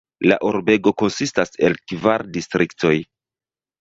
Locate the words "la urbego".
0.31-0.93